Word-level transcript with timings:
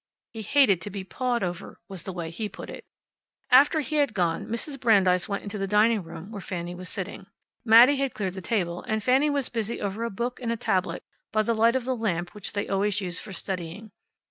"He 0.31 0.41
hated 0.41 0.81
to 0.81 0.89
be 0.89 1.03
pawed 1.03 1.43
over," 1.43 1.79
was 1.87 2.01
the 2.01 2.11
way 2.11 2.31
he 2.31 2.49
put 2.49 2.71
it. 2.71 2.85
After 3.51 3.81
he 3.81 3.97
had 3.97 4.15
gone, 4.15 4.47
Mrs. 4.47 4.79
Brandeis 4.79 5.29
went 5.29 5.43
into 5.43 5.59
the 5.59 5.67
dining 5.67 6.01
room 6.01 6.31
where 6.31 6.41
Fanny 6.41 6.73
was 6.73 6.89
sitting. 6.89 7.27
Mattie 7.63 7.97
had 7.97 8.15
cleared 8.15 8.33
the 8.33 8.41
table, 8.41 8.81
and 8.87 9.03
Fanny 9.03 9.29
was 9.29 9.47
busy 9.49 9.79
over 9.79 10.03
a 10.03 10.09
book 10.09 10.41
and 10.41 10.51
a 10.51 10.57
tablet, 10.57 11.03
by 11.31 11.43
the 11.43 11.53
light 11.53 11.75
of 11.75 11.85
the 11.85 11.95
lamp 11.95 12.31
that 12.33 12.45
they 12.45 12.67
always 12.67 12.99
used 12.99 13.21
for 13.21 13.31
studying. 13.31 13.91